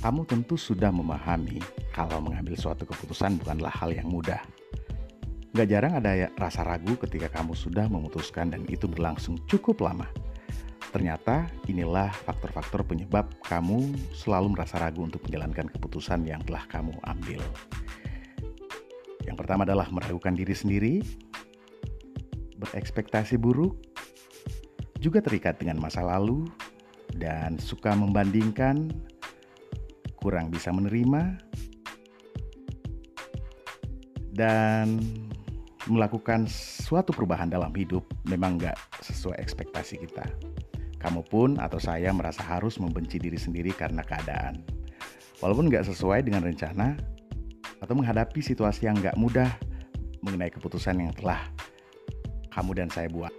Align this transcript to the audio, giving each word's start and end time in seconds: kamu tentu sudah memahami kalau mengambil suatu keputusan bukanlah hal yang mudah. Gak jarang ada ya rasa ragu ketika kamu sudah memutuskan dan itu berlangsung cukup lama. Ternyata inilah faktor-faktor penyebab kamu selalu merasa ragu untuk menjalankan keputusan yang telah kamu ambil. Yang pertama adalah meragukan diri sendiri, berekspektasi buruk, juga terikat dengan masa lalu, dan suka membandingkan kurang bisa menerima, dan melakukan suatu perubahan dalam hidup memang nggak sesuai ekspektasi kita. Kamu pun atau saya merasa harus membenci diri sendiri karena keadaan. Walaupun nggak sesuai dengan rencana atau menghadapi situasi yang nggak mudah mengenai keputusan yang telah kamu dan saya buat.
kamu 0.00 0.24
tentu 0.24 0.56
sudah 0.56 0.88
memahami 0.88 1.60
kalau 1.92 2.24
mengambil 2.24 2.56
suatu 2.56 2.88
keputusan 2.88 3.36
bukanlah 3.36 3.68
hal 3.68 3.92
yang 3.92 4.08
mudah. 4.08 4.40
Gak 5.52 5.68
jarang 5.68 6.00
ada 6.00 6.16
ya 6.16 6.28
rasa 6.40 6.64
ragu 6.64 6.96
ketika 6.96 7.28
kamu 7.28 7.52
sudah 7.52 7.84
memutuskan 7.84 8.48
dan 8.48 8.64
itu 8.72 8.88
berlangsung 8.88 9.36
cukup 9.44 9.84
lama. 9.84 10.08
Ternyata 10.90 11.46
inilah 11.68 12.08
faktor-faktor 12.24 12.82
penyebab 12.82 13.28
kamu 13.44 13.92
selalu 14.16 14.56
merasa 14.56 14.80
ragu 14.80 15.04
untuk 15.04 15.20
menjalankan 15.28 15.68
keputusan 15.68 16.24
yang 16.24 16.40
telah 16.48 16.64
kamu 16.66 16.96
ambil. 17.04 17.44
Yang 19.22 19.36
pertama 19.36 19.68
adalah 19.68 19.86
meragukan 19.92 20.32
diri 20.32 20.56
sendiri, 20.56 20.94
berekspektasi 22.56 23.36
buruk, 23.36 23.76
juga 24.98 25.20
terikat 25.20 25.60
dengan 25.60 25.78
masa 25.78 26.02
lalu, 26.02 26.48
dan 27.14 27.60
suka 27.60 27.94
membandingkan 27.94 28.90
kurang 30.20 30.52
bisa 30.52 30.70
menerima, 30.70 31.40
dan 34.36 35.00
melakukan 35.88 36.46
suatu 36.48 37.10
perubahan 37.10 37.48
dalam 37.48 37.72
hidup 37.74 38.04
memang 38.28 38.60
nggak 38.60 38.76
sesuai 39.04 39.40
ekspektasi 39.40 40.00
kita. 40.00 40.24
Kamu 41.00 41.24
pun 41.24 41.56
atau 41.56 41.80
saya 41.80 42.12
merasa 42.12 42.44
harus 42.44 42.76
membenci 42.76 43.16
diri 43.16 43.40
sendiri 43.40 43.72
karena 43.72 44.04
keadaan. 44.04 44.60
Walaupun 45.40 45.72
nggak 45.72 45.88
sesuai 45.88 46.28
dengan 46.28 46.44
rencana 46.44 47.00
atau 47.80 47.96
menghadapi 47.96 48.44
situasi 48.44 48.84
yang 48.84 49.00
nggak 49.00 49.16
mudah 49.16 49.48
mengenai 50.20 50.52
keputusan 50.52 51.00
yang 51.00 51.12
telah 51.16 51.40
kamu 52.52 52.84
dan 52.84 52.88
saya 52.92 53.08
buat. 53.08 53.32